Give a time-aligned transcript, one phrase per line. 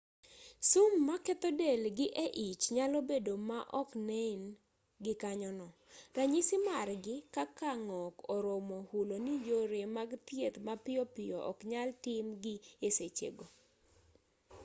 [0.69, 4.41] sum maketho del gi e ich nyalo bedo ma oknen
[5.03, 5.67] gikanyono
[6.15, 12.55] ranyisi margi kaka ng'ok oromo hulo ni yore mag thieth mapiyo piyo oknyal tim gi
[12.87, 13.45] e sechego